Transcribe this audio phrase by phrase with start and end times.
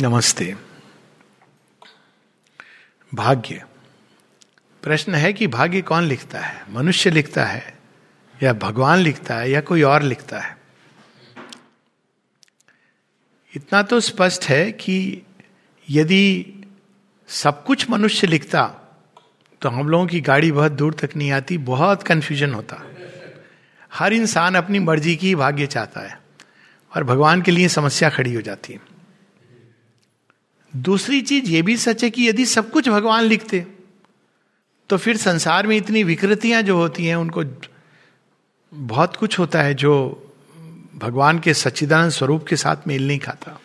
[0.00, 0.54] नमस्ते।
[3.14, 3.64] भाग्य।
[4.82, 6.64] प्रश्न है कि भाग्य कौन लिखता है?
[6.70, 7.78] मनुष्य लिखता है
[8.42, 10.56] या भगवान लिखता है या कोई और लिखता है?
[13.54, 15.22] इतना तो स्पष्ट है कि
[15.90, 16.44] यदि
[17.28, 18.64] सब कुछ मनुष्य लिखता
[19.62, 22.82] तो हम लोगों की गाड़ी बहुत दूर तक नहीं आती, बहुत कंफ्यूजन होता।
[23.92, 26.18] हर इंसान अपनी मर्ज़ी की भाग्य चाहता है
[26.92, 28.93] और भगवान के लिए समस्या खड़ी हो जाती है।
[30.74, 33.66] दूसरी चीज़ ये भी सच है कि यदि सब कुछ भगवान लिखते
[34.90, 37.44] तो फिर संसार में इतनी विकृतियाँ जो होती हैं, उनको
[38.72, 39.92] बहुत कुछ होता है जो
[40.96, 43.58] भगवान के सच्चिदानंद स्वरूप के साथ मेल नहीं खाता।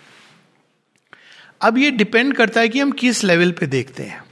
[1.61, 4.23] अब ये डिपेंड करता है कि हम किस लेवल पे देखते हैं।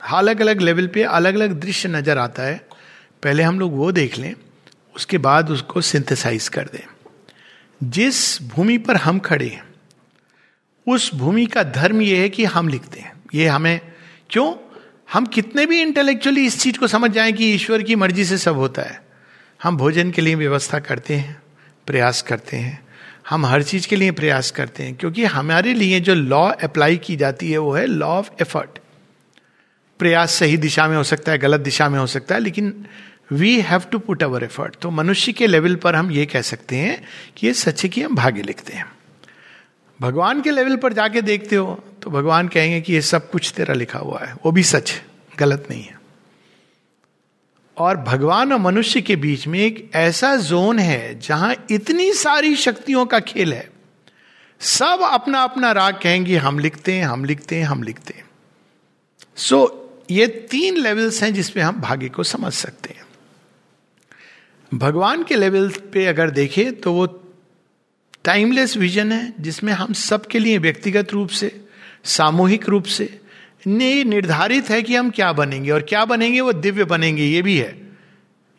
[0.00, 2.56] अलग अलग लेवल पे अलग अलग दृश्य नज़र आता है।
[3.22, 4.34] पहले हम लोग वो देख लें,
[4.96, 6.86] उसके बाद उसको सिंथेसाइज कर दें।
[7.82, 9.64] जिस भूमि पर हम खड़े हैं
[10.88, 13.80] उस भूमि का धर्म यह है कि हम लिखते हैं। ये हमें
[14.30, 14.54] क्यों?
[15.12, 18.56] हम कितने भी इंटेलेक्चुअली इस चीज़ को समझ जाएँ कि ईश्वर की मर्ज़ी से सब
[18.56, 19.02] होता है।
[19.62, 21.42] हम भोजन के लिए व्यवस्था करते हैं,
[21.86, 22.86] प्रयास करते हैं।
[23.30, 27.16] हम हर चीज़ के लिए प्रयास करते हैं, क्योंकि हमारे लिए जो लॉ अप्लाई की
[27.16, 28.78] जाती है वो है लॉ ऑफ़ एफर्ट
[29.98, 32.86] प्रयास सही दिशा में हो सकता है, गलत दिशा में हो सकता है, लेकिन
[33.32, 36.76] we have to put our effort तो मनुष्य के लेवल पर हम ये कह सकते
[36.76, 37.04] हैं
[37.36, 38.86] कि ये सच की हम भाग्य लिखते हैं।
[40.00, 43.74] भगवान के लेवल पर जाके देखते हो तो भगवान कहेंगे कि ये सब कुछ तेरा
[43.74, 45.02] लिखा हुआ है। वो भी सच
[45.38, 46.00] गलत नहीं है।
[47.76, 53.06] और भगवान और मनुष्य के बीच में एक ऐसा जोन है जहाँ इतनी सारी शक्तियों
[53.06, 53.70] का खेल है।
[54.60, 58.24] सब अपना अपना राग कहेंगे हम लिखते हैं हम लिखते हैं हम लिखते हैं।
[59.36, 63.02] सो so, ये तीन लेवल्स हैं जिसपे हम भाग्य को समझ सकते हैं।
[64.74, 67.21] भगवान के लेवल पे अगर देखें तो वो
[68.24, 71.64] टाइमलेस विजन है, जिसमें हम सबके लिए व्यक्तिगत रूप से,
[72.04, 73.20] सामूहिक रूप से,
[73.66, 77.56] ने निर्धारित है कि हम क्या बनेंगे, और क्या बनेंगे वो दिव्य बनेंगे, ये भी
[77.58, 77.80] है।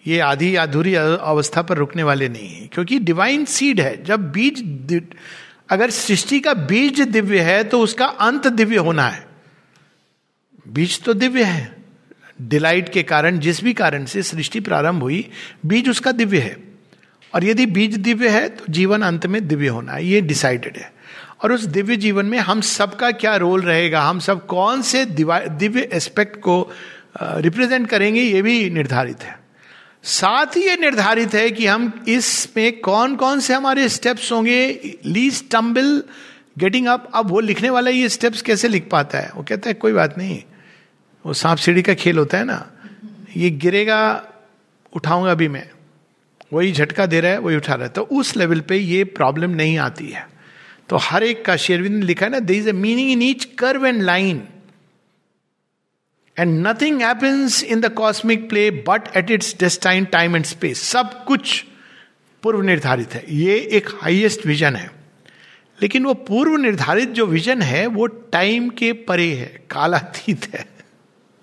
[0.07, 5.01] ये आधी अधूरी अवस्था पर रुकने वाले नहीं है, क्योंकि डिवाइन सीड है। जब बीज
[5.69, 9.25] अगर सृष्टि का बीज दिव्य है तो उसका अंत दिव्य होना है।
[10.67, 11.75] बीज तो दिव्य है।
[12.41, 15.29] डिलाइट के कारण, जिस भी कारण से सृष्टि प्रारंभ हुई,
[15.65, 16.72] बीज उसका दिव्य है।
[17.33, 20.91] और यदि बीज दिव्य है तो जीवन अंत में दिव्य होना है। ये डिसाइडेड है।
[21.44, 24.01] और उस दिव्य जीवन में हम सबका क्या रोल रहेगा?
[24.01, 26.71] हम सब कौन से दिव्य एस्पेक्ट को
[27.21, 29.38] रिप्रेजेंट करेंगे, ये भी निर्धारित है।
[30.03, 35.50] साथ ही ये निर्धारित है कि हम इसमें कौन कौन से हमारे स्टेप्स होंगे। लीज
[35.51, 36.03] टम्बल
[36.59, 39.31] गेटिंग अप अब वो लिखने वाला ये स्टेप्स कैसे लिख पाता है?
[39.35, 40.41] वो कहता है, कोई बात नहीं।
[41.25, 42.65] वो सांप सीढ़ी का खेल होता है ना।
[43.38, 44.01] ये गिरेगा,
[44.95, 45.69] उठाऊँगा अभी मैं।
[46.53, 49.49] वही झटका दे रहा है, वही उठा रहा है। तो उस लेवल पे ये प्रॉब्लम
[49.49, 50.29] नहीं आती है।
[50.89, 53.45] तो हर एक का शेरविंद ने लिखा है ना there is a meaning in each
[53.45, 54.43] curve and line
[56.39, 61.25] and nothing happens in the cosmic play but at its destined time and space सब
[61.25, 61.65] कुछ
[62.43, 64.91] पूर्व निर्धारित है। ये एक हाइएस्ट विजन है।
[65.81, 70.65] लेकिन वो पूर्व निर्धारित जो विजन है, वो टाइम के परे है, कालातीत है।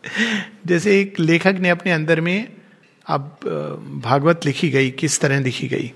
[0.66, 2.59] जैसे एक लेखक ने अपने अंदर में
[3.10, 3.38] अब
[4.04, 5.93] भागवत लिखी गई, किस तरह लिखी गई?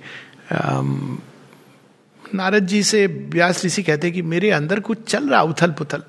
[2.34, 6.02] नारद जी से व्यास ऋषि कहते कि मेरे अंदर कुछ चल रहा उथल पुथल।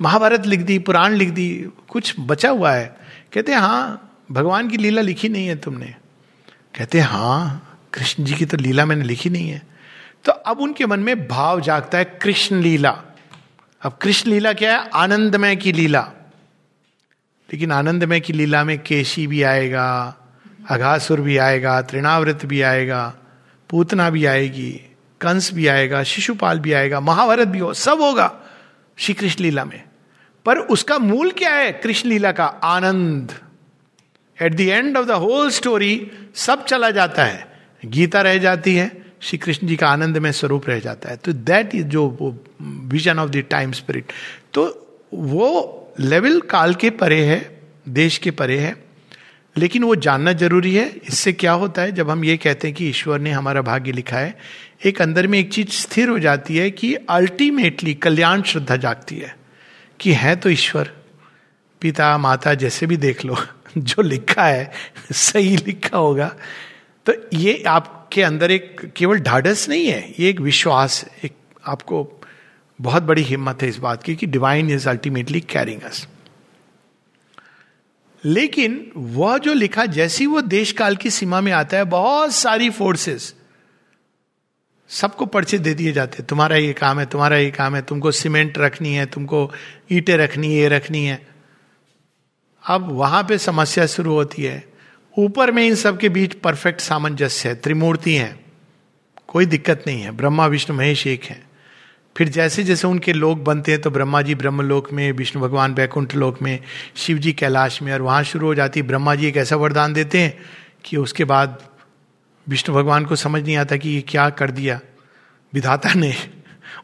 [0.00, 1.48] महाभारत लिख दी, पुराण लिख दी,
[1.88, 2.96] कुछ बचा हुआ है।
[3.32, 5.94] कहते हाँ भगवान की लीला लिखी नहीं है तुमने।
[6.78, 7.64] कहते हाँ
[7.94, 9.62] कृष्ण जी की तो लीला मैंने लिखी नहीं है।
[10.24, 12.90] तो अब उनके मन में भाव जागता है, कृष्ण लीला।
[13.82, 14.90] अब कृष्ण लीला क्या है?
[14.94, 16.00] आनंदमय की लीला।
[17.48, 19.88] लेकिन आनंदमय की लीला में केशी भी आएगा
[20.58, 23.14] अघासुर भी आएगा तृणावृत भी आएगा,
[23.70, 24.70] पूतना भी आएगी,
[25.20, 28.32] कंस भी आएगा, शिशुपाल भी आएगा, महाभारत भी हो, सब होगा
[28.98, 29.82] श्री कृष्ण लीला में।
[30.46, 32.44] पर उसका मूल क्या है कृष्ण लीला का?
[32.44, 33.32] आनंद।
[34.38, 37.46] At the end of the whole story सब चला जाता है।
[37.84, 38.90] गीता रह जाती है
[39.20, 42.36] श्री कृष्ण जी का आनंद में स्वरूप रह जाता है। तो दैट इज़ जो वो
[42.62, 44.12] vision of the time spirit
[44.54, 44.66] तो
[45.14, 48.87] वो लेवल काल के परे है, देश के परे है
[49.58, 52.88] लेकिन वो जानना ज़रूरी है, इससे क्या होता है, जब हम ये कहते हैं कि
[52.88, 54.38] ईश्वर ने हमारा भाग्य लिखा है,
[54.84, 59.36] एक अंदर में एक चीज़ स्थिर हो जाती है कि अल्टीमेटली कल्याण श्रद्धा जागती है,
[60.00, 60.90] कि है तो ईश्वर।
[61.80, 63.36] पिता, माता जैसे भी देख लो,
[63.78, 64.72] जो लिखा है,
[65.12, 66.34] सही लिखा होगा।
[67.06, 71.32] तो ये आपके अंदर एक केवल ढाढ़स नहीं है, ये एक विश्वास, एक
[71.66, 72.20] आपको
[72.80, 76.06] बहुत बड़ी हिम्मत है इस बात की, कि divine is ultimately carrying us
[78.28, 82.70] लेकिन वह जो लिखा, जैसी वो देश काल की सीमा में आता है, बहुत सारी
[82.70, 83.34] फोर्सेस
[84.88, 88.10] सबको पर्चे दे दिए जाते हैं। तुम्हारा ये काम है, तुम्हारा ये काम है, तुमको
[88.10, 89.52] सीमेंट रखनी है, तुमको
[89.92, 91.28] ईटे रखनी है, ये रखनी है।
[92.68, 94.72] अब वहाँ पे समस्या शुरू होती है।
[95.18, 98.44] ऊपर में इन सब के बीच परफेक्ट सामंजस्य है, त्रिमूर्ति है।
[99.26, 101.47] कोई दिक्कत नहीं है। ब्रह्मा, विष्णु, महेश एक है।
[102.18, 106.14] फिर जैसे जैसे उनके लोक बनते हैं तो ब्रह्मा जी ब्रह्मलोक में, विष्णु भगवान बैकुंठ
[106.14, 106.58] लोक में,
[106.96, 110.20] शिव जी कैलाश में, और वहाँ शुरू हो जाती ब्रह्मा जी एक ऐसा वरदान देते
[110.20, 110.38] हैं
[110.84, 111.62] कि उसके बाद
[112.48, 114.80] विष्णु भगवान को समझ नहीं आता कि ये क्या कर दिया।
[115.54, 116.14] विधाता ने,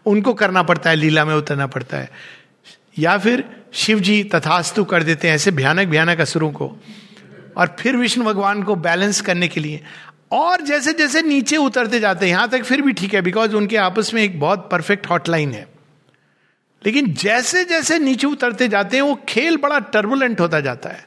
[0.07, 2.11] उनको करना पड़ता है, लीला में उतरना पड़ता है।
[2.99, 6.77] या फिर शिव जी तथास्तु कर देते हैं, ऐसे भयानक भयानक असुरों को।
[7.57, 9.81] और फिर विष्णु भगवान को बैलेंस करने के लिए
[10.31, 13.77] और जैसे जैसे नीचे उतरते जाते हैं, यहाँ तक फिर भी ठीक है बिकॉज़ उनके
[13.77, 15.67] आपस में एक बहुत परफेक्ट हॉटलाइन है।
[16.87, 21.07] लेकिन जैसे जैसे नीचे उतरते जाते हैं, वो खेल बड़ा टर्बुलेंट होता जाता है।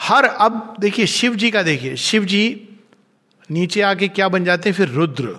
[0.00, 2.68] हर अब देखिए शिव जी का देखिए शिव जी
[3.50, 5.36] नीचे आके क्या बन जाते हैं, फिर रुद्र।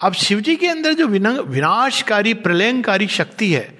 [0.00, 3.78] अब शिव जी के अंदर जो विनाशकारी, प्रलयंकारी शक्ति है,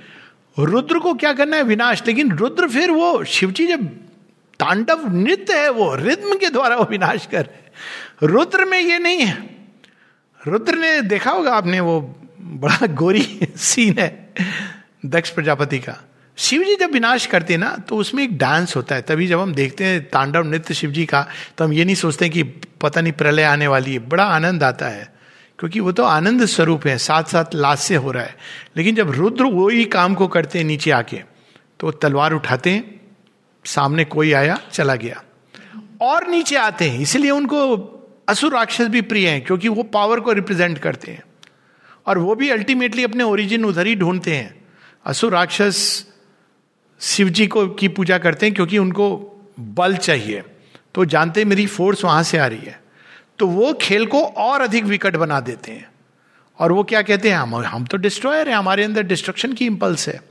[0.58, 3.86] रुद्र को क्या करना है, विनाश। लेकिन रुद्र फिर वो शिव जी जब
[4.60, 7.67] तांडव, नृत्य है वो रिद्म के द्वारा वो विनाश कर रहे
[8.22, 9.36] रुद्र में ये नहीं है।
[10.40, 12.00] रुद्र ने देखा होगा आपने वो
[12.40, 13.22] बड़ा गोरी
[13.58, 14.34] सीन है
[15.06, 15.96] दक्ष प्रजापति का।
[16.38, 19.54] शिव जी जब विनाश करते ना तो उसमें एक डांस होता है। तभी जब हम
[19.54, 21.26] देखते हैं तांडव नृत्य शिव जी का
[21.58, 22.42] तो हम ये नहीं सोचते कि
[22.82, 25.12] पता नहीं प्रलय आने वाली है। बड़ा आनंद आता है,
[25.58, 28.36] क्योंकि वो तो आनंद स्वरूप है साथ साथ लास्य हो रहा है।
[28.76, 31.22] लेकिन जब रुद्र वो ही काम को करते हैं नीचे आके
[31.80, 33.00] तो तलवार उठाते हैं,
[33.64, 35.22] सामने कोई आया, चला गया।
[36.00, 37.76] और नीचे आते हैं। इसलिए उनको
[38.28, 41.22] असुर राक्षस भी प्रिय हैं, क्योंकि वो पावर को रिप्रेजेंट करते हैं।
[42.06, 44.64] और वो भी अल्टीमेटली अपने ओरिजिन उधर ही ढूंढते हैं।
[45.06, 46.06] असुर राक्षस
[47.00, 50.42] शिव जी को, की पूजा करते हैं, क्योंकि उनको बल चाहिए।
[50.94, 52.82] तो जानते मेरी फोर्स वहाँ से आ रही है।
[53.38, 55.90] तो वो खेल को और अधिक विकट बना देते हैं।
[56.58, 60.08] और वो क्या कहते हैं, हम हम तो डिस्ट्रॉयर हैं, हमारे अंदर डिस्ट्रक्शन की इंपल्स
[60.08, 60.22] है।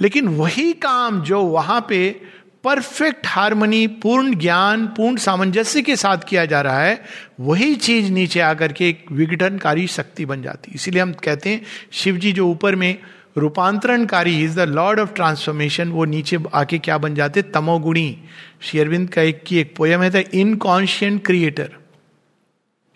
[0.00, 2.20] लेकिन वही काम जो वहाँ पे
[2.64, 7.02] परफेक्ट हारमोनी, पूर्ण ज्ञान, पूर्ण सामंजस्य के साथ किया जा रहा है,
[7.40, 11.60] वही चीज़ नीचे आकर के एक विघटनकारी शक्ति बन जाती है। इसीलिए हम कहते हैं
[11.92, 12.96] शिव जी जो ऊपर में
[13.36, 18.16] रूपांतरणकारी is the lord of transformation वो नीचे आके क्या बन जाते तमोगुणी।
[18.62, 21.72] शेरविंद का एक की एक पोयम है इनकॉन्शियंट क्रिएटर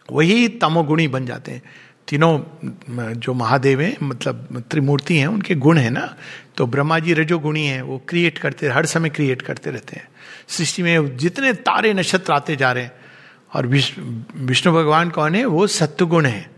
[0.09, 1.63] वही तमोगुणी बन जाते हैं।
[2.09, 6.15] तीनों जो महादेव हैं मतलब त्रिमूर्ति हैं, उनके गुण हैं ना।
[6.57, 10.09] तो ब्रह्मा जी रजोगुणी हैं, वो क्रिएट करते, हर समय क्रिएट करते रहते हैं।
[10.49, 12.93] सृष्टि में जितने तारे नक्षत्र आते जा रहे हैं,
[13.53, 15.45] और विष्णु भगवान कौन है?
[15.45, 16.51] वो सत्वगुण है।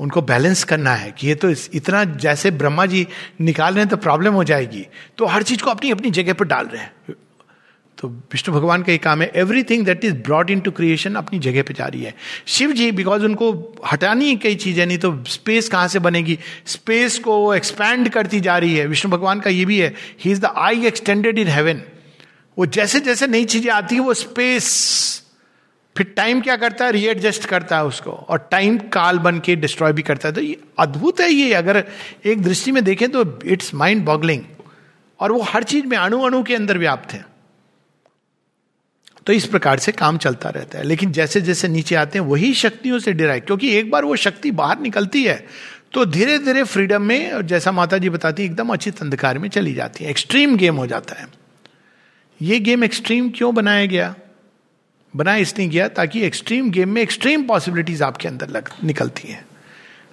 [0.00, 3.06] उनको बैलेंस करना है कि ये तो इतना जैसे ब्रह्मा जी
[3.40, 4.86] निकाल रहे हैं तो प्रॉब्लम हो जाएगी।
[5.18, 7.14] तो हर चीज़ को अपनी अपनी जगह पर डाल रहे हैं।
[7.98, 11.62] तो विष्णु भगवान का ही काम है everything that is brought into creation अपनी जगह
[11.62, 12.14] पे जा रही है।
[12.46, 13.50] शिव जी बिकॉज़ उनको
[13.92, 16.38] हटानी कई चीज़ें, नहीं तो स्पेस कहाँ से बनेगी?
[16.66, 20.40] स्पेस को एक्सपैंड करती जा रही है। विष्णु भगवान का ये भी है he is
[20.40, 21.82] the eye extended in heaven
[22.56, 25.24] वो जैसे जैसे नई चीज़ें आती है, वो स्पेस
[25.96, 26.92] फिर टाइम क्या करता है?
[26.92, 30.56] रीएडजस्ट करता है उसको। और टाइम काल बन के डिस्ट्रॉय भी करता है। तो ये
[30.78, 31.84] अद्भुत है ये। अगर
[32.26, 34.42] एक दृष्टि में देखें तो इट्स माइंड बॉगलिंग
[35.20, 37.24] और वो हर चीज़ में अणु अणु के अंदर व्याप्त है।
[39.28, 42.52] तो इस प्रकार से काम चलता रहता है। लेकिन जैसे जैसे नीचे आते हैं, वही
[42.54, 45.46] शक्तियों से डिराइव, क्योंकि एक बार वो शक्ति बाहर निकलती है
[45.92, 49.74] तो धीरे धीरे फ्रीडम में, जैसा माता जी बताती है, एकदम अच्छी अंधकार में चली
[49.74, 51.28] जाती है। एक्सट्रीम गेम हो जाता है।
[52.40, 54.14] ये गेम एक्सट्रीम क्यों बनाया गया?
[55.16, 59.44] बनाया इसलिए गया ताकि एक्सट्रीम गेम में एक्सट्रीम पॉसिबिलिटीज आपके अंदर लग, निकलती हैं।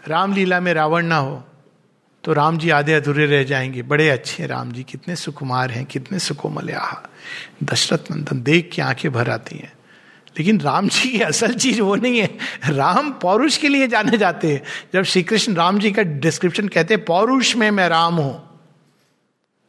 [0.07, 1.43] रामलीला में रावण ना हो
[2.25, 6.19] तो राम जी आधे अधूरे रह जाएँगे। बड़े अच्छे राम जी, कितने सुकुमार हैं, कितने
[6.19, 7.03] सुकोमल आहा
[7.63, 9.73] दशरथ नंदन देख के आँखें भर आती हैं।
[10.39, 12.37] लेकिन राम जी की असल चीज़ वो नहीं है।
[12.69, 14.63] राम पौरुष के लिए जाने जाते हैं।
[14.93, 18.59] जब श्री कृष्ण राम जी का डिस्क्रिप्शन कहते हैं, पौरुष में मैं राम हूँ।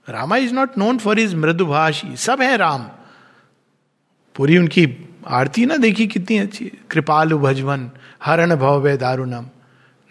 [0.08, 2.82] Rama is not known for is मृदुभाषी। सब है राम।
[4.34, 7.90] पूरी उनकी आरती ना देखी कितनी अच्छी। कृपालु भजवन,
[8.24, 9.46] हरण भव दारुणम।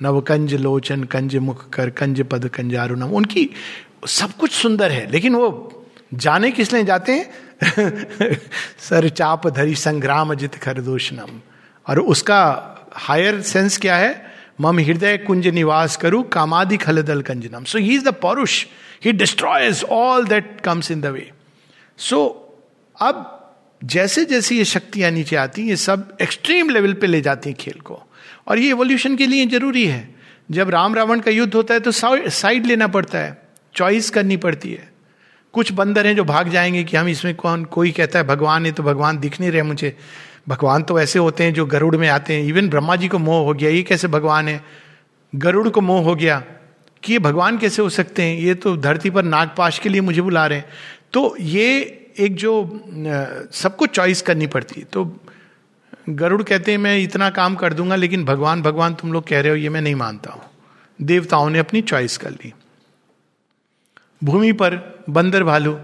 [0.01, 3.49] नवकंज लोचन, कंज मुख कर, कंज पद कंजारुणम उनकी
[4.07, 7.25] सब कुछ सुंदर है, लेकिन वो जाने किस लिए जाते हैं?
[8.79, 11.39] सर चाप धरी संग्राम जित खरदोषनम
[11.87, 12.41] और उसका
[12.93, 14.35] हायर सेंस क्या है?
[14.61, 18.65] मम हृदय कुंज निवास करू, कामादि खलदल कंजनम। सो ही इज़ द पौरुष
[19.05, 21.31] he destroys all that comes in the way
[21.97, 22.19] so
[23.01, 23.31] अब
[23.83, 27.57] जैसे जैसे ये शक्तियाँ नीचे आती हैं, ये सब एक्सट्रीम लेवल पे ले जाती हैं
[27.59, 28.01] खेल को।
[28.47, 30.09] और ये एवोल्यूशन के लिए ज़रूरी है।
[30.51, 33.37] जब राम रावण का युद्ध होता है तो साइड लेना पड़ता है।
[33.75, 34.89] चॉइस करनी पड़ती है।
[35.53, 38.71] कुछ बंदर हैं जो भाग जाएँगे कि हम इसमें कौन, कोई कहता है, भगवान है
[38.71, 39.95] तो भगवान दिख नहीं रहे मुझे।
[40.47, 43.45] भगवान तो ऐसे होते हैं जो गरुड़ में आते हैं। इवन ब्रह्मा जी को मोह
[43.45, 44.63] हो गया, ये कैसे भगवान है?
[45.33, 46.43] गरुड़ को मोह हो गया
[47.03, 48.37] कि ये भगवान कैसे हो सकते हैं?
[48.37, 50.65] ये तो धरती पर नागपाश के लिए मुझे बुला रहे हैं।
[51.13, 51.79] तो ये
[52.19, 52.53] एक जो
[53.51, 55.05] सबको चॉइस करनी पड़ती है। तो
[56.09, 59.49] गरुड़ कहते हैं, मैं इतना काम कर दूँगा, लेकिन भगवान भगवान, तुम लोग कह रहे
[59.49, 60.41] हो, ये मैं नहीं मानता हूँ।
[61.01, 62.53] देवताओं ने अपनी चॉइस कर ली।
[64.23, 65.79] भूमि पर बंदर भालू,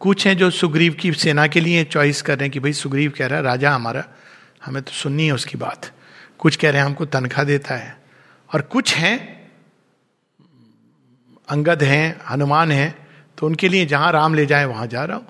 [0.00, 3.12] कुछ हैं जो सुग्रीव की सेना के लिए चॉइस कर रहे हैं कि भाई सुग्रीव
[3.18, 4.04] कह रहा है, राजा हमारा,
[4.64, 5.92] हमें तो सुननी है उसकी बात।
[6.38, 7.96] कुछ कह रहे हैं, हमको तनख्वाह देता है।
[8.54, 9.50] और कुछ हैं,
[11.48, 13.06] अंगद हैं, हनुमान हैं
[13.38, 15.26] तो उनके लिए जहाँ राम ले जाए, वहाँ जा रहा हूँ।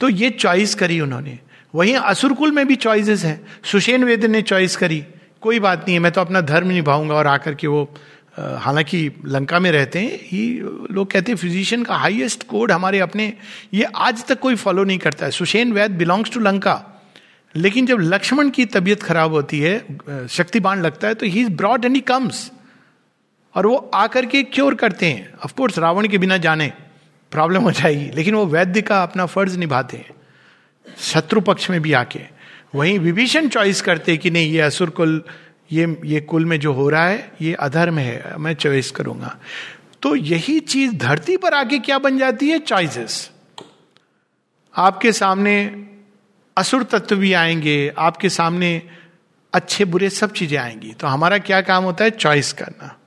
[0.00, 1.38] तो ये चॉइस करी उन्होंने।
[1.74, 5.04] वहीं असुरकुल में भी चॉइसेस हैं। सुशेन वेद ने चॉइस करी।
[5.40, 7.82] कोई बात नहीं है, मैं तो अपना धर्म निभाऊँगा और आकर के वो
[8.36, 10.48] हालाँकि लंका में रहते हैं ही
[10.90, 13.32] लोग कहते हैं फिजिशियन का हाईएस्ट कोड हमारे अपने,
[13.74, 16.82] ये आज तक कोई फॉलो नहीं करता है। Sushen Vaid belongs to Lanka.
[17.54, 21.84] लेकिन जब लक्ष्मण की तबीयत खराब होती है शक्तिबान लगता है तो he is brought
[21.84, 22.50] and he comes
[23.54, 26.72] और वो आकर के क्योर करते हैं। ऑफकोर्स रावण के बिना जाने
[27.32, 30.10] प्रॉब्लम हो जाएगी, लेकिन वो वैद्य का अपना फ़र्ज़ निभाते हैं।
[30.98, 32.20] शत्रु पक्ष में भी आके।
[32.74, 35.24] वहीं विभीषण चॉइस करते कि नहीं, ये असुर कुल,
[35.72, 39.38] ये ये कुल में जो हो रहा है, ये अधर्म है, मैं चॉइस करूँगा।
[40.02, 42.58] तो यही चीज़ धरती पर आके क्या बन जाती है?
[42.58, 43.30] चॉइसेस
[44.76, 45.86] आपके सामने
[46.56, 48.82] असुर तत्व भी आएँगे, आपके सामने
[49.52, 52.10] अच्छे बुरे सब चीज़ें आएँगी। तो हमारा क्या काम होता है?
[52.10, 52.98] चॉइस करना।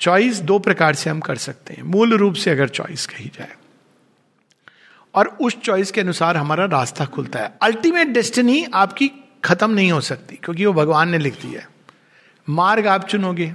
[0.00, 3.52] चॉइस दो प्रकार से हम कर सकते हैं। मूल रूप से अगर चॉइस कही जाए।
[5.14, 9.10] और उस चॉइस के अनुसार हमारा रास्ता खुलता है। अल्टीमेट डेस्टिनी आपकी
[9.44, 11.68] खत्म नहीं हो सकती, क्योंकि वो भगवान ने लिख दिया है।
[12.48, 13.52] मार्ग आप चुनोगे,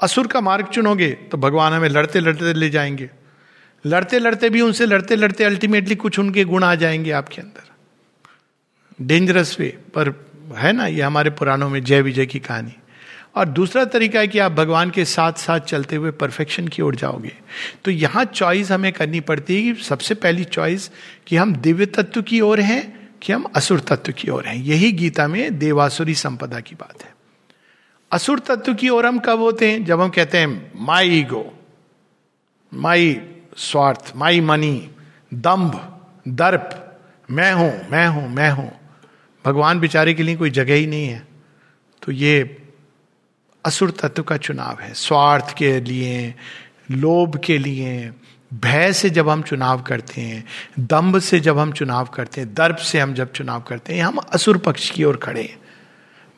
[0.00, 3.10] असुर का मार्ग चुनोगे तो भगवान हमें लड़ते लड़ते ले जाएँगे।
[3.84, 9.56] लड़ते लड़ते भी उनसे लड़ते लड़ते अल्टीमेटली कुछ उनके गुण आ जाएँगे आपके अंदर। डेंजरस
[9.60, 10.12] वे पर
[10.56, 12.74] है ना, ये हमारे पुराणों में जय विजय की कहानी।
[13.36, 16.94] और दूसरा तरीका है कि आप भगवान के साथ साथ चलते हुए परफेक्शन की ओर
[16.94, 17.32] जाओगे।
[17.84, 20.90] तो यहाँ चॉइस हमें करनी पड़ती है कि सबसे पहली चॉइस
[21.26, 24.92] कि हम दिव्य तत्व की ओर हैं, कि हम असुर तत्व की ओर हैं। यही
[24.92, 27.14] गीता में देवासुरी संपदा की बात है।
[28.10, 29.84] असुर तत्व की ओर हम कब होते हैं?
[29.84, 31.44] जब हम कहते हैं माई ईगो
[32.72, 33.20] माई
[33.56, 34.90] स्वार्थ माई मनी
[35.34, 35.80] दम्भ
[36.28, 36.98] दर्प,
[37.30, 38.70] मैं हूँ मैं हूँ मैं हूँ।
[39.44, 41.26] भगवान बेचारे के लिए कोई जगह ही नहीं है।
[42.02, 42.65] तो ये
[43.66, 46.34] असुर तत्व का चुनाव है। स्वार्थ के लिए,
[46.90, 48.12] लोभ के लिए,
[48.54, 50.44] भय से जब हम चुनाव करते हैं,
[50.78, 54.16] दम्भ से जब हम चुनाव करते हैं, दर्प से हम जब चुनाव करते हैं, हम
[54.16, 55.58] असुर पक्ष की ओर खड़े हैं।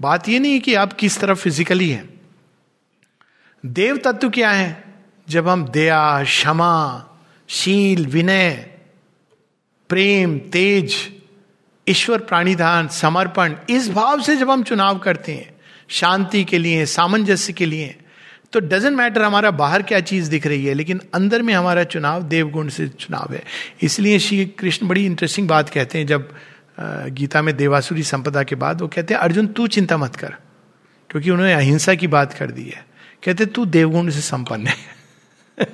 [0.01, 2.21] बात यह नहीं कि आप किस तरफ़ फिजिकली हैं।
[3.67, 4.85] देव तत्व क्या है?
[5.29, 7.05] जब हम दया, क्षमा,
[7.49, 8.51] शील, विनय,
[9.89, 11.13] प्रेम, तेज,
[11.89, 15.58] ईश्वर प्राणिधान, समर्पण, इस भाव से जब हम चुनाव करते हैं
[15.89, 17.97] शांति के लिए, सामंजस्य के लिए।
[18.53, 22.23] तो डजेंट मैटर हमारा बाहर क्या चीज़ दिख रही है, लेकिन अंदर में हमारा चुनाव
[22.23, 23.45] देवगुण से चुनाव है।
[23.83, 26.35] इसलिए श्री कृष्ण बड़ी इंटरेस्टिंग बात कहते हैं, जब
[27.09, 30.35] गीता में देवासुरी संपदा के बाद वो कहते हैं, अर्जुन, तू चिंता मत कर,
[31.11, 32.87] क्योंकि उन्होंने अहिंसा की बात कर दी है।
[33.25, 34.99] कहते, तू देवगुण से संपन्न है।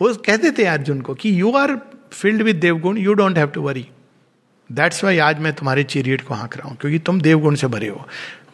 [0.00, 1.78] वो कहते थे अर्जुन को कि you are
[2.12, 3.88] filled with देवगुण you don't have to worry
[4.72, 7.88] that's why आज मैं तुम्हारे चीरियट को हाँक रहा हूँ, क्योंकि तुम देवगुण से भरे
[7.88, 8.06] हो।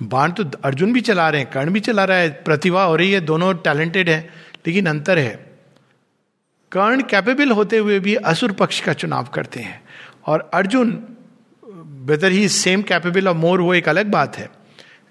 [0.05, 3.13] बाण तो अर्जुन भी चला रहे हैं, कर्ण भी चला रहा है, प्रतिभा हो रही
[3.13, 4.19] है, दोनों टैलेंटेड है,
[4.67, 5.35] लेकिन अंतर है।
[6.73, 9.81] कर्ण कैपेबल होते हुए भी असुर पक्ष का चुनाव करते हैं,
[10.27, 10.93] और अर्जुन
[12.07, 14.49] बेदर ही सेम कैपेबल और मोर वो एक अलग बात है,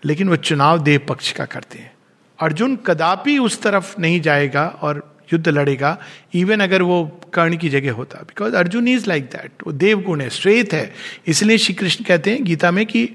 [0.04, 1.92] लेकिन वो चुनाव देव पक्ष का करते हैं।
[2.40, 5.98] अर्जुन कदापि उस तरफ़ नहीं जाएगा, और युद्ध लड़ेगा
[6.36, 7.04] इवन अगर वो
[7.34, 10.94] कर्ण की जगह होता because Arjun is like that वो देव गुण है श्वेत है।
[11.28, 13.10] इसलिए श्री कृष्ण कहते हैं गीता में कि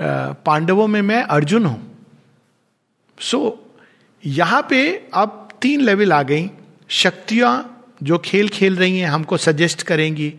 [0.00, 1.80] पांडवों में मैं अर्जुन हूँ।
[3.18, 3.52] सो so,
[4.24, 6.50] यहाँ पे अब तीन लेवल आ गई।
[6.88, 10.32] शक्तियाँ जो खेल खेल रही हैं हमको सजेस्ट करेंगी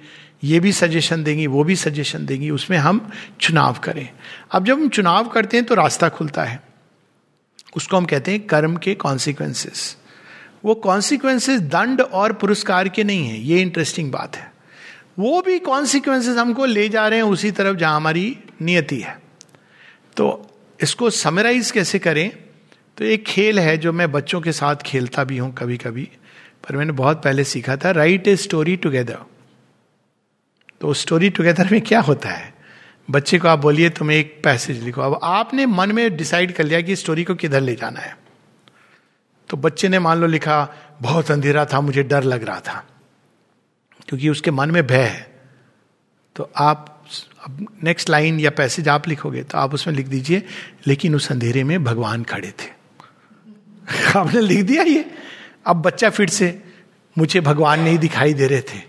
[0.44, 3.10] ये भी सजेशन देंगी वो भी सजेशन देंगी उसमें हम
[3.42, 4.08] चुनाव करें।
[4.52, 6.60] अब जब हम चुनाव करते हैं तो रास्ता खुलता है।
[7.76, 9.96] उसको हम कहते हैं कर्म के कॉन्सिक्वेंसेस
[10.66, 14.52] वो कॉन्सिक्वेंसेस दंड और पुरस्कार के नहीं है, ये इंटरेस्टिंग बात है।
[15.20, 19.18] वो भी कॉन्सिक्वेंसेस हमको ले जा रहे हैं उसी तरफ़ जहाँ हमारी नियति है।
[20.18, 20.28] तो
[20.80, 22.30] इसको समराइज कैसे करें?
[22.98, 26.10] तो एक खेल है जो मैं बच्चों के साथ खेलता भी हूँ कभी कभी
[26.64, 29.18] पर मैंने बहुत पहले सीखा था राइट ए स्टोरी टुगेदर
[30.82, 32.54] तो स्टोरी टुगेदर में क्या होता है?
[33.10, 36.82] बच्चे को आप बोलिए, तुम एक पैसेज लिखो। अब आपने मन में डिसाइड कर लिया
[36.82, 38.18] कि स्टोरी को किधर ले जाना है।
[39.50, 42.84] तो बच्चे ने मान लो लिखा, बहुत अंधेरा था, मुझे डर लग रहा था।
[44.08, 45.38] क्योंकि उसके मन में भय है।
[46.36, 47.06] तो आप
[47.46, 50.44] अब नेक्स्ट लाइन या पैसेज आप लिखोगे तो आप उसमें लिख दीजिए,
[50.88, 52.70] लेकिन उस अंधेरे में भगवान खड़े थे।
[54.20, 55.12] आपने लिख दिया ये?
[55.66, 56.64] अब बच्चा फिर से,
[57.18, 58.82] मुझे भगवान नहीं दिखाई दे रहे थे,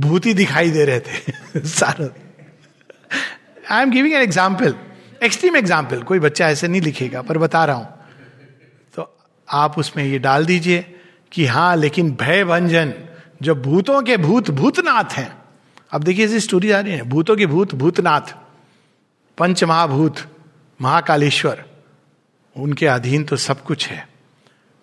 [0.00, 1.22] भूत ही दिखाई दे रहे थे।
[1.66, 2.08] सारा।
[3.76, 4.74] I am giving an example
[5.22, 7.97] extreme example कोई बच्चा ऐसे नहीं लिखेगा, पर बता रहा हूँ।
[9.52, 10.94] आप उसमें ये डाल दीजिए
[11.32, 12.94] कि हाँ लेकिन भय भंजन,
[13.42, 15.38] जो भूतों के भूत, भूतनाथ हैं।
[15.92, 18.34] अब देखिए, ऐसी स्टोरी आ रही है। भूतों के भूत, भूतनाथ
[19.38, 20.16] पंच महाभूत
[20.80, 21.64] महाकालेश्वर,
[22.56, 24.08] उनके अधीन तो सब कुछ है।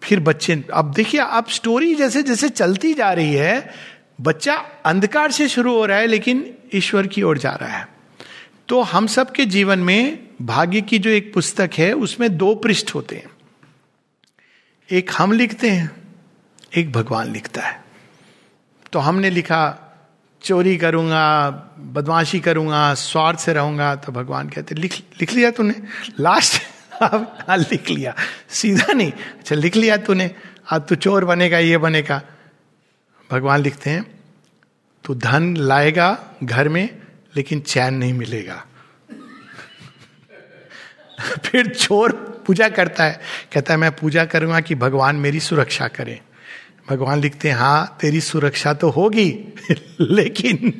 [0.03, 3.73] फिर बच्चे, अब देखिए, अब स्टोरी जैसे जैसे चलती जा रही है,
[4.21, 4.53] बच्चा
[4.85, 7.87] अंधकार से शुरू हो रहा है, लेकिन ईश्वर की ओर जा रहा है।
[8.67, 12.95] तो हम सब के जीवन में भाग्य की जो एक पुस्तक है, उसमें दो पृष्ठ
[12.95, 13.34] होते हैं।
[14.91, 15.91] एक हम लिखते हैं,
[16.75, 17.83] एक भगवान लिखता है।
[18.93, 19.81] तो हमने लिखा,
[20.41, 21.49] चोरी करूँगा,
[21.79, 25.73] बदमाशी करूँगा, स्वार्थ से रहूँगा तो भगवान कहते लिख लिख लिया तूने
[26.19, 26.61] लास्ट
[27.01, 28.13] अब लिख लिया?
[28.49, 30.31] सीधा नहीं अच्छा लिख लिया तूने,
[30.69, 32.21] अब तू चोर बनेगा, ये बनेगा।
[33.31, 34.21] भगवान लिखते हैं,
[35.03, 37.01] तू धन लाएगा घर में,
[37.35, 38.65] लेकिन चैन नहीं मिलेगा।
[41.45, 43.21] फिर चोर पूजा करता है।
[43.53, 46.21] कहता है, मैं पूजा करूँगा कि भगवान मेरी सुरक्षा करे।
[46.89, 49.53] भगवान लिखते हैं हाँ तेरी सुरक्षा तो होगी,
[50.01, 50.73] लेकिन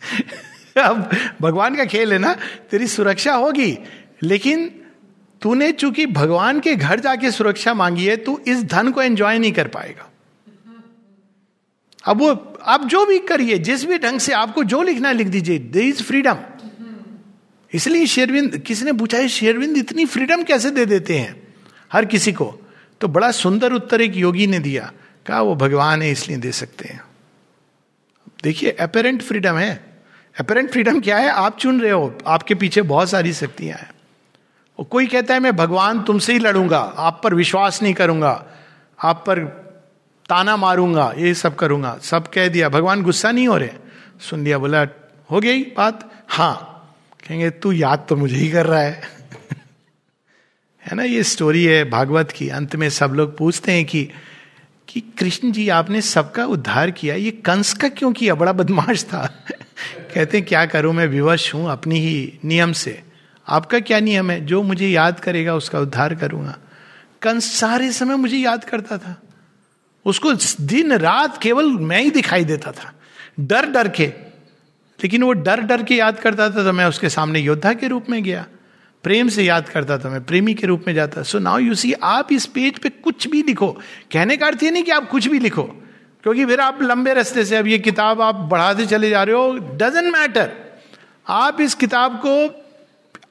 [0.82, 1.10] अब
[1.40, 2.36] भगवान का खेल है ना,
[2.70, 3.78] तेरी सुरक्षा होगी,
[4.22, 4.80] लेकिन
[5.42, 9.52] तूने चूँकि भगवान के घर जाके सुरक्षा मांगी है, तू इस धन को एंजॉय नहीं
[9.52, 10.06] कर पाएगा।
[12.04, 15.26] अब वो आप जो भी करिए, जिस भी ढंग से आपको जो लिखना है, लिख
[15.26, 16.36] दीजिए दे इज़ फ्रीडम
[17.74, 21.54] इसलिए शेरविंद किसी ने पूछा है, शेरविंद इतनी फ्रीडम कैसे दे देते हैं
[21.92, 22.58] हर किसी को?
[23.00, 24.92] तो बड़ा सुंदर उत्तर एक योगी ने दिया,
[25.26, 27.02] कहा, वो भगवान है, इसलिए दे सकते हैं।
[28.42, 30.02] देखिए अपेरेंट फ्रीडम है।
[30.40, 31.28] अपेरेंट फ्रीडम क्या है?
[31.28, 33.90] आप चुन रहे हो, आपके पीछे बहुत सारी शक्तियाँ हैं।
[34.78, 38.46] और कोई कहता है, मैं भगवान तुमसे ही लड़ूँगा, आप पर विश्वास नहीं करूँगा,
[39.04, 39.44] आप पर
[40.28, 43.70] ताना मारूँगा, ये सब करूँगा। सब कह दिया, भगवान गुस्सा नहीं हो रहे?
[44.20, 44.86] सुन लिया, बोला,
[45.30, 46.24] हो गई बात?
[46.28, 46.79] हाँ।
[47.30, 49.02] कहेंगे, तू याद तो मुझे ही कर रहा है।
[50.82, 54.10] है ना, ये स्टोरी है भागवत की। अंत में सब लोग पूछते हैं कि
[54.88, 57.14] कि कृष्ण जी, आपने सबका उद्धार किया?
[57.14, 58.34] ये कंस का क्यों किया?
[58.34, 59.44] बड़ा बदमाश था।
[60.14, 60.92] कहते हैं, क्या करूँ?
[60.92, 63.02] मैं विवश हूँ अपनी ही नियम से।
[63.48, 64.46] आपका क्या नियम है?
[64.46, 66.58] जो मुझे याद करेगा, उसका उद्धार करूँगा।
[67.22, 69.22] कंस सारे समय मुझे याद करता था।
[70.04, 72.92] उसको दिन रात केवल मैं ही दिखाई देता था।
[73.40, 74.29] डर डर के
[75.02, 78.10] लेकिन वो डर डर के याद करता था तो मैं उसके सामने योद्धा के रूप
[78.10, 78.46] में गया।
[79.04, 81.92] प्रेम से याद करता था मैं, प्रेमी के रूप में जाता। सो नाउ यू सी
[81.94, 83.68] आप इस पेज पे कुछ भी लिखो,
[84.12, 85.62] कहने का अर्थ ये नहीं कि आप कुछ भी लिखो,
[86.24, 89.52] क्योंकि फिर आप लंबे रास्ते से, अब ये किताब आप बढ़ाते चले जा रहे हो
[89.76, 90.52] डजेंट मैटर
[91.26, 92.34] आप इस किताब को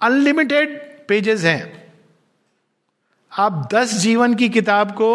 [0.02, 0.78] अनलिमिटेड
[1.08, 1.92] पेजेस हैं।
[3.32, 5.12] आप दस जीवन की किताब को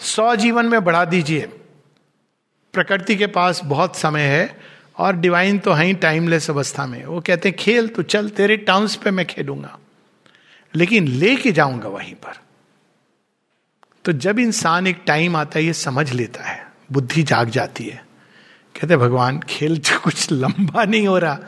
[0.00, 1.40] सौ जीवन में बढ़ा दीजिए।
[2.74, 4.44] प्रकृति के पास बहुत समय है
[5.02, 8.56] और डिवाइन तो है ही टाइमलेस अवस्था में। वो कहते हैं, खेल तो चल, तेरे
[8.56, 9.78] टाउन्स पे मैं खेलूँगा।
[10.74, 12.36] लेकिन लेके जाऊँगा वहीं पर।
[14.04, 18.04] तो जब इंसान एक टाइम आता है, ये समझ लेता है। बुद्धि जाग जाती है।
[18.80, 21.38] कहते भगवान, खेल तो कुछ लंबा नहीं हो रहा।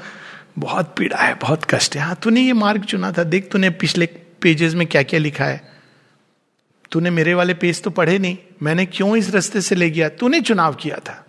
[0.59, 4.07] बहुत पीड़ा है, बहुत कष्ट है। हाँ तूने ये मार्ग चुना था। देख, तूने पिछले
[4.41, 5.73] पेजेस में क्या क्या लिखा है।
[6.93, 10.09] तूने मेरे वाले पेज तो पढ़े नहीं। मैंने क्यों इस रास्ते से ले गया?
[10.09, 11.24] तूने चुनाव किया था।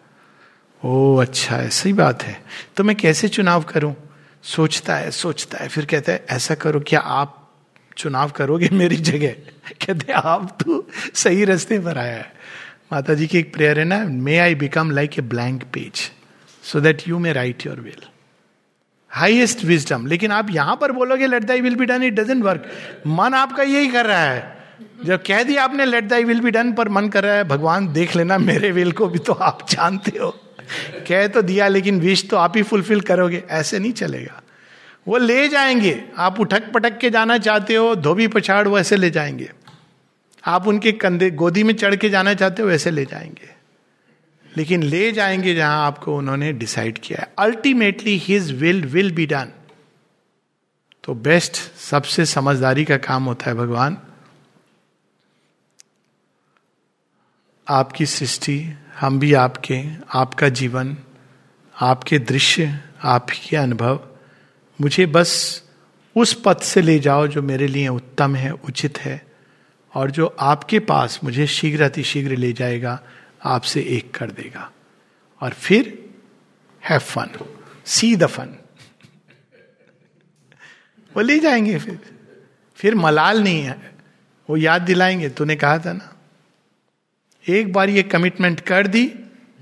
[0.83, 2.41] ओ अच्छा ऐसी बात है।
[2.77, 3.95] तो मैं कैसे चुनाव करूँ?
[4.43, 7.53] सोचता है सोचता है, फिर कहता है, ऐसा करो, क्या आप
[7.97, 9.27] चुनाव करोगे मेरी जगह?
[9.85, 12.33] कहते आप तो सही रास्ते पर आया है।
[12.91, 16.11] माता जी की एक प्रेयर है ना may I become like a blank page
[16.63, 18.03] so that you may write your will
[19.11, 22.69] highest wisdom लेकिन आप यहाँ पर बोलोगे let thy will be done it doesn't work
[23.07, 24.57] मन आपका यही कर रहा है।
[25.05, 27.93] जब कह दिया आपने let thy will be done पर मन कर रहा है, भगवान
[27.93, 30.35] देख लेना मेरे विल को भी तो आप जानते हो।
[31.07, 34.41] कह तो दिया, लेकिन विश तो आप ही फुलफिल करोगे। ऐसे नहीं चलेगा।
[35.07, 39.51] वो ले जाएँगे। आप उठक पटक के जाना चाहते हो, धोबी पछाड़ वैसे ले जाएँगे।
[40.45, 43.53] आप उनके कंधे, गोदी में चढ़ के जाना चाहते हो, वैसे ले जाएँगे।
[44.57, 49.51] लेकिन ले जाएँगे जहाँ आपको उन्होंने डिसाइड किया है। Ultimately his will will be done
[51.03, 53.97] तो बेस्ट सबसे समझदारी का काम होता है भगवान।
[57.69, 60.97] आपकी सृष्टि, हम भी आपके, आपका जीवन,
[61.81, 64.07] आपके दृश्य, आपके अनुभव।
[64.81, 65.63] मुझे बस
[66.15, 69.25] उस पथ से ले जाओ जो मेरे लिए उत्तम है, उचित है,
[69.93, 72.99] और जो आपके पास मुझे शीघ्र अतिशीघ्र ले जाएगा,
[73.45, 74.71] आपसे एक कर देगा।
[75.41, 76.09] और फिर
[76.89, 77.29] have fun
[77.85, 78.49] see the fun
[81.15, 81.99] वो ले जाएँगे फिर।
[82.75, 83.95] फिर मलाल नहीं है।
[84.49, 86.14] वो याद दिलाएँगे, तूने कहा था ना?
[87.47, 89.05] एक बार ये कमिटमेंट कर दी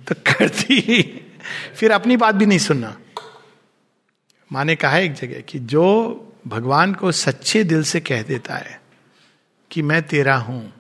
[0.08, 1.02] तो कर दी।
[1.76, 2.98] फिर अपनी बात भी नहीं सुनना।
[4.52, 5.86] माने कहा एक जगह कि जो
[6.48, 8.82] भगवान को सच्चे दिल से कह देता है
[9.72, 10.74] कि मैं तेरा हूँ,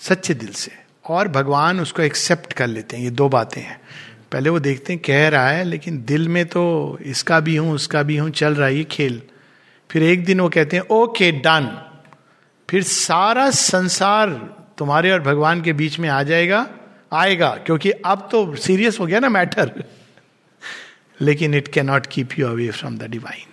[0.00, 0.72] सच्चे दिल से,
[1.04, 3.80] और भगवान उसको एक्सेप्ट कर लेते हैं, ये दो बातें हैं।
[4.32, 8.02] पहले वो देखते हैं, कह रहा है, लेकिन दिल में तो इसका भी हूँ, उसका
[8.02, 9.22] भी हूँ, चल रहा है ये खेल।
[9.90, 11.66] फिर एक दिन वो कहते हैं, ओके, डन।
[12.70, 14.30] फिर सारा संसार
[14.78, 16.66] तुम्हारे और भगवान के बीच में आ जाएगा,
[17.12, 19.84] आएगा, क्योंकि अब तो सीरियस हो गया ना मैटर
[21.20, 23.52] लेकिन it can not keep you away from the divine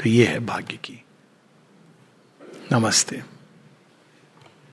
[0.00, 1.02] तो ये है भाग्य की।
[2.72, 3.22] नमस्ते।